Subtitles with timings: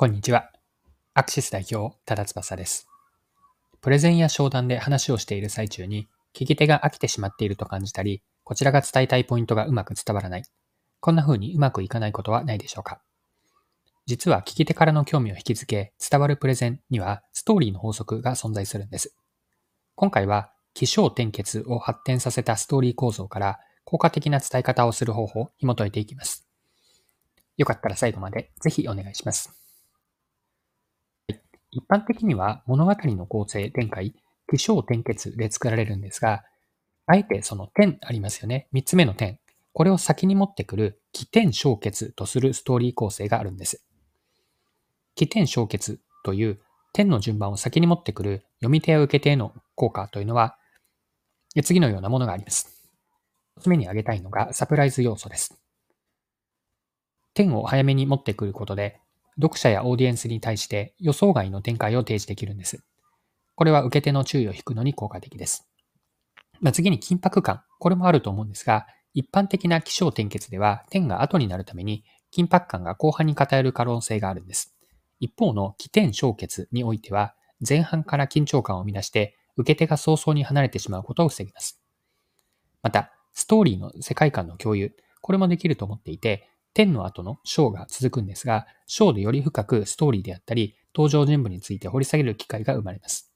[0.00, 0.52] こんにちは。
[1.14, 2.86] アクシス代表、多田翼です。
[3.80, 10.44] プレゼンや商談で話をしている最中に、聞き手が飽きてしまっていると感じたり、こちらが伝えたいポイントがうまく伝わらない。
[11.00, 13.00] こんな風にうまくいかないことはないでしょうか。
[14.06, 19.16] 実は聞き手からの興味を引きつけ、伝わるプレゼンにはストーリーの法則が存在するんです。
[19.96, 26.48] 今回は、起承転結を発展させたストーリー構造から効果的な伝え方をする方法を紐解いていきます。
[27.56, 29.57] よかったら最後までぜひお願いします。
[31.78, 34.12] 一般的には物語の構成、展開、
[34.50, 36.42] 起承転結で作られるんですが、
[37.06, 38.66] あえてその点ありますよね。
[38.72, 39.38] 三つ目の点。
[39.72, 43.84] これを先に持ってくる起点小結とするストーリー構成があるんです。
[45.14, 46.60] 起点小結という
[46.92, 50.58] 点の順番を先に持ってくる読み手や受け手への効果というのは、
[51.62, 52.90] 次のようなものがあります。
[53.56, 55.56] 一つ目に挙げたいのがサプライズ要素です。
[57.34, 59.00] 点を早めに持ってくることで、
[59.40, 62.82] 読者やオーディエンスに対して予想外の展開を提示できるんです。
[63.54, 65.68] これは受け手の注意を引くのに効果的です。
[66.60, 67.62] まあ、次に緊迫感。
[67.78, 74.74] これもあると思うんですが、一般的な気象転結では点が後になるために緊迫感が後半に偏る可能性があるんです。
[75.20, 77.34] 一方の起点小結においては
[77.66, 81.80] 前半から緊張感を生み出して受け手が早々に離れてしまうことを防ぎます。
[82.82, 84.94] また、ストーリーの世界観の共有。
[85.20, 93.32] これもできると思っていて、天の後の章が続くんですが、章でより深くストーリーであったり、登場人物について掘り下げる機会が生まれます。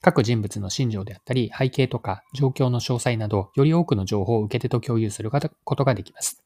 [0.00, 6.44] 各人物の心情であったり、背景とか状況の詳細など、より多くの情報を受け手と共有することができます。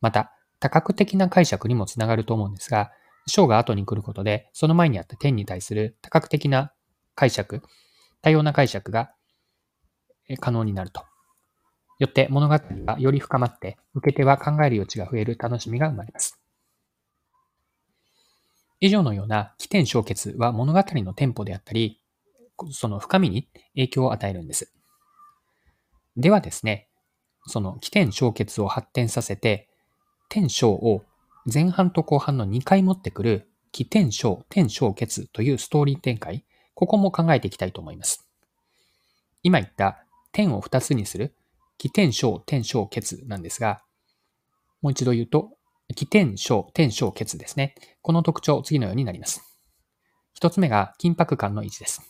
[0.00, 2.90] また、多角的な解釈にもつながると思うんですが、
[3.26, 6.72] 章が後に来ることで、その前にあった点に対する多角的な
[7.14, 7.60] 解釈、
[8.22, 9.12] 多様な解釈が
[10.40, 11.04] 可能になると
[11.98, 16.38] よって物語がより深まって、受け手は考える余地が増える楽しみが生まれます。
[18.80, 22.00] 以上のような起点小結は物語のテンポであったり、
[22.70, 24.72] その深みに影響を与えるんです。
[26.16, 26.88] ではですね、
[27.46, 29.68] その起点小結を発展させて、
[30.28, 31.04] 点小を
[31.52, 38.26] 前半と後半の2回持ってくる起点小、点小結というストーリー展開、ここも考えていきたいと思います。
[39.42, 41.34] 今言った点を2つにする
[41.78, 43.82] 起点小、点小、結なんですが、
[44.82, 45.50] もう一度言うと、
[45.94, 47.74] 起点小、点小、結ですね。
[48.02, 49.42] この特徴、次のようになります。
[50.34, 52.02] 一つ目が緊迫感の維持です。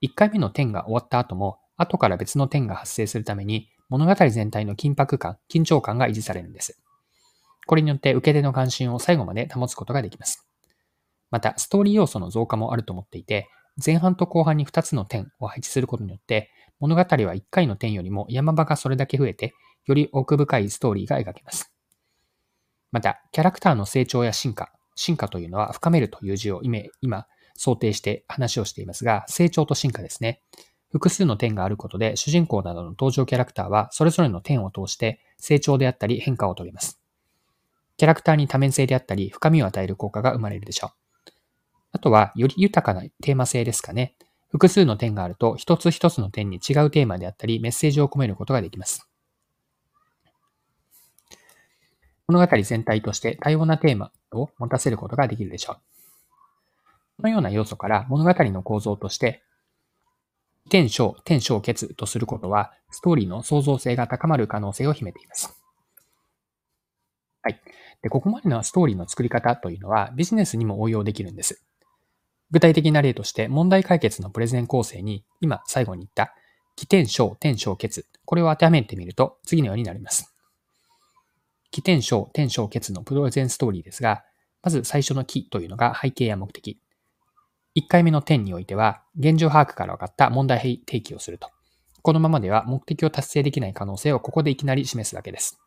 [0.00, 6.80] 一回目の点が終わった後も、後から別の点が発生するために、物語全体の緊迫感、緊張感が維持されるんです。
[7.66, 10.46] これによって受け手の関心を最後まで保つことができます。
[11.30, 13.48] また、ストーリー要素の増加もあると思っていて、
[13.84, 19.54] 前半と後半に2つの点を配置することによって、物語は1回の点よりも山場がそれだけ増えて、
[19.86, 21.72] より奥深いストーリーが描けます。
[22.90, 27.26] また、キャラクターの成長や進化、進化というのは深めるという字を今、
[27.56, 30.42] 想定して話をしていますが、成長と進化ですね。
[30.90, 37.00] 複数の点があることで、主人公などの登場キャラクターは、それぞれの点を通して成長であったり変化を遂げます。
[37.96, 41.30] キャラクターに多面性であったり、深みを与える効果が生まれるでしょう。
[41.92, 44.16] あとは、より豊かなテーマ性ですかね。
[44.50, 49.08] 複数の点があると、一つ一つの点に違うテーマであったり、メッセージを込めることができます。
[52.26, 55.76] 物語全体として多様なテーマを持たせることができるでしょう。
[57.18, 59.42] このような要素から物語の構造として、
[60.68, 65.56] 天章、天章結とすることは、ストーリーの創造性が高まる可能性を秘めています。
[67.42, 67.60] はい。
[68.02, 71.64] で、ここまでのストーリーの作り方というのはビジネスにも応用できるんです。
[72.50, 76.34] 具体的な例として問題解決のプレゼン構成に今最後に言った
[76.76, 78.06] 起点章、点章結。
[78.24, 80.34] これを当てはめてみると次のようになります。
[81.70, 84.24] 起点章、点章結のプレゼンストーリーですが、
[84.62, 86.80] まず最初の起というのが背景や目的。
[87.76, 91.50] 1回目の点においては、現状把握から分かった問題提起をすると。
[92.02, 95.60] このままでは目的を達成できない可能性をここでいきなり示すわけです。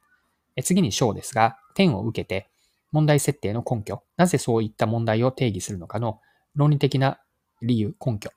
[0.63, 2.49] 次に章ですが、点を受けて
[2.91, 6.19] 問題設定の根拠、なぜそういった問題を定義するのかの
[6.55, 7.19] 論理的な
[7.61, 8.31] 理由、根拠。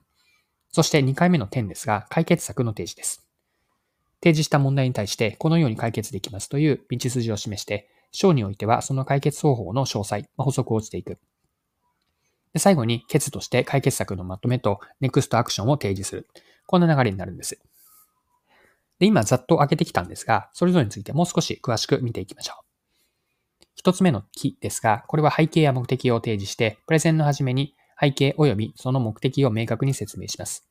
[0.71, 3.27] そして2回目の点ですが、解決策の提示です。
[4.21, 11.19] 提示した問題に対してこのように解決できますという道筋を示して、章においてはその解決方法の詳細、補足をしていく。
[12.53, 16.27] で最後に、決として解決策のまとめとネクストアクションを提示する。
[16.65, 17.59] こんな流れになるんです。
[18.99, 22.67] で、今ざっと開けてきたんですが、それぞれについてもう少し詳しく見ていきましょう。
[23.75, 30.67] 一つ目の木ですが、これは背景や目的を提示して、プレゼンの始めに背景及びその目的を明確に説明します。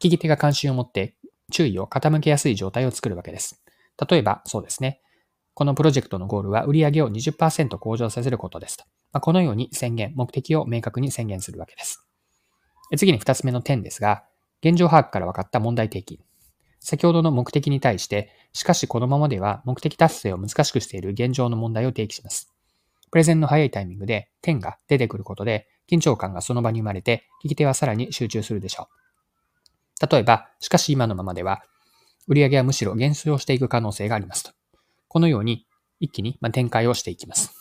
[0.00, 1.14] 聞き手が関心を持って
[1.50, 3.62] 注意を傾けやすい状態を作るわけです。
[4.08, 5.00] 例えば、そうですね。
[5.54, 8.84] このプロジェクトのゴールは売上を20%向上させることですと。
[9.12, 12.06] まあ、このように宣言、目的を明確に宣言するわけです。
[12.96, 14.24] 次に二つ目の点ですが、
[14.62, 16.20] 現状把握から分かった問題提起。
[16.80, 22.52] 先ほどの目的に対して、しかしこのままでは目的達成を難しくしている現状の問題を提起します。
[23.10, 28.88] プレゼンの早いタイミングで点が出てくることで、緊張感がその場に生まれて、聞き手はさらに集中するでしょ
[30.00, 30.06] う。
[30.10, 31.62] 例えば、しかし今のままでは、
[32.28, 34.52] 売上はむしろ減少していく可能性がありますと。
[35.08, 35.66] このように、
[35.98, 37.52] 一気に展開をしていきます。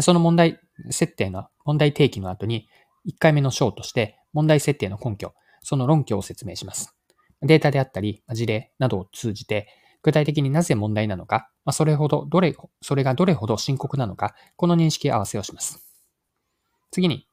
[0.00, 0.60] その問題
[0.90, 2.68] 設定の、問題提起の後に、
[3.08, 5.32] 1回目の章として、問題設定の根拠、
[5.62, 6.94] その論拠を説明します。
[7.42, 9.68] データであったり、事例などを通じて、
[10.02, 15.84] 具体的になぜ問題なのか、それほど、どれ、それがどれほど深刻なのか、この認識合わせをします。
[16.90, 17.26] 次に、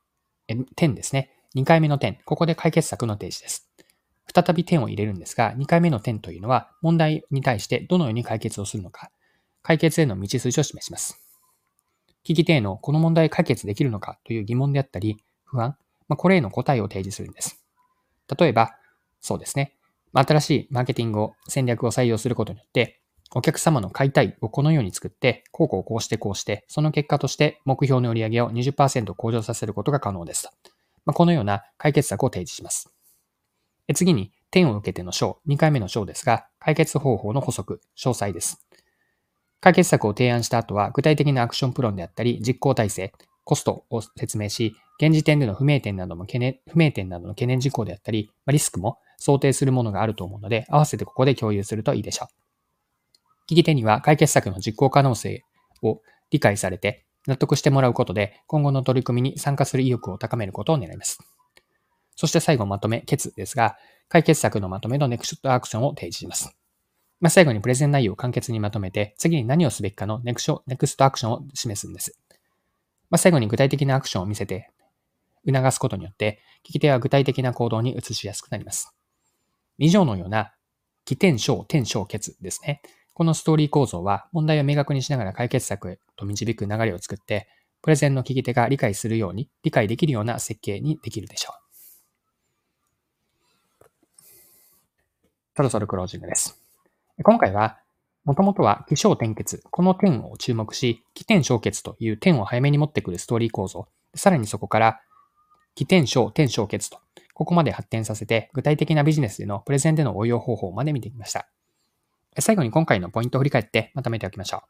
[0.75, 1.31] 点ですね。
[1.55, 2.19] 2回目の点。
[2.25, 3.69] ここで解決策の提示です。
[4.33, 9.11] 再び点を入れるんですが、2回目の点というのは、問題に対してどのように解決をするのか、
[9.61, 11.19] 解決への道筋を示します。
[12.25, 17.63] 聞き手へのこの問題解決できるのかという疑問であったり、不安、まあ、これへの答えを提示するんです。
[18.37, 18.75] 例えば、
[19.21, 19.75] そうですね。
[20.13, 23.01] 新しいマーケティングを、戦略を採用することによって、
[23.35, 30.51] お客様の買いたいをこのように作って、こうこうこうしてこうして、その結果として目標の売上を20%向上させることが可能ですと。
[31.05, 32.89] まあ、このような解決策を提示します。
[33.95, 38.65] 次に、点を受けての章、2回目の章ですが、解決方法の補足、詳細です。
[39.59, 43.13] 解決策を提案した後は、具体的なアクションプロンであったり、実行体制、
[43.43, 52.42] コストを説明し、現時点での不明点なども懸念、不明点などの懸念事項であったり、リスクも想定するものがあると思うので、合わせてここで共有するといいでしょう。
[53.49, 55.43] 聞き手には解決策の実行可能性
[55.81, 56.01] を
[56.31, 61.19] 理解されて納得してもらうことで今後の取り組みに参加する意欲を高めることを狙います。
[62.15, 66.55] そして最後まとめ、決ですが、解決策のまとめのネクストアクションを提示します。
[67.19, 72.17] まあ、最後にプレゼン内容を簡潔にまとめて、次に何をすべきかのネクストアクションを示すんです。
[73.09, 74.69] まあ、最後に具体的なアクションを見せて
[75.47, 78.93] 促すことによって、聞き手は具体的な行動に移しやすくなります。
[79.77, 80.53] 以上のような
[81.05, 82.81] 起点章、点章決ですね。
[83.13, 87.47] このストーリー構造は問題を明確にしながら解決策へと導く流れを作って、
[87.81, 91.63] プレゼンの聞き手が理解するように、理解できるような設計にできるでしょう。
[95.55, 96.59] そろそろクロージングです。
[97.21, 97.77] 今回は、
[98.25, 105.01] もともとは起承転結、この点を注目し、起点小結という点を早めに持ってくるストーリー構造、さらにそこから
[105.75, 106.99] 起点小、点小結と、
[107.33, 111.47] ここまで発展させて、具体的なビジネスでのプレゼンでの応用方法まで見てきました。
[112.39, 114.61] 最後に今回のポイントを振り返ってまとめておきましょう。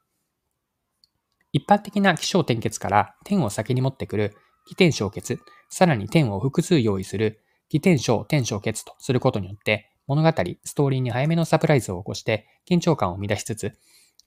[1.51, 4.35] 一般的な起承転結から点を先に持ってくる
[4.67, 5.39] 起点小結、
[5.69, 10.29] さらに点を複数用意する起点小、点小結とすることによって、物語、
[10.63, 13.73] ストーリーに早めのサプライズを起こして緊張感を生み出しつつ、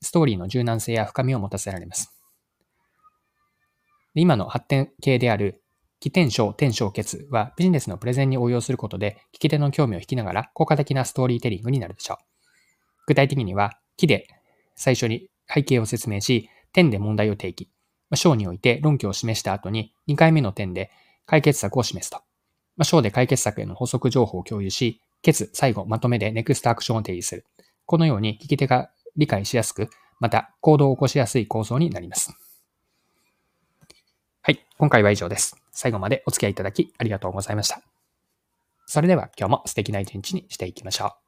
[0.00, 2.12] ストーリーの柔軟性や深みを持たせられます。
[4.14, 5.62] 今の発展系である
[6.00, 12.35] 起点小、点小結はビジネスのプレゼンに応用することで聞き手の興味を引きながら効果的なストーリーテリングになるでしょう。
[13.06, 14.26] 具体的には、木で
[14.75, 17.70] 最初に背景を説明し、点で問題を提起。
[18.14, 20.91] 章において論拠を示した後に、2回目の点で
[21.25, 22.23] 解決策を示すと。
[22.85, 27.47] 章で解決策への補足情報を共有し、決、最後、まとめでネクストアクションを提示する。
[27.87, 29.88] このように聞き手が理解しやすく、
[30.20, 32.37] また行動を起こしやすい構造になります。
[34.43, 35.56] はい、今回は以上です。
[35.72, 37.81] 最後までお付き合いいただきありがとうございました。
[38.86, 41.25] それでは今日も素敵な一日にしていきましょう。